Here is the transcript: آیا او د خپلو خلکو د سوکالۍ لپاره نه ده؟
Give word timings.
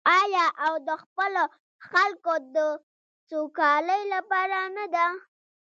آیا 0.19 0.45
او 0.65 0.73
د 0.87 0.89
خپلو 1.03 1.43
خلکو 1.89 2.33
د 2.55 2.57
سوکالۍ 3.29 4.01
لپاره 4.13 4.57
نه 4.77 4.85
ده؟ 4.93 5.07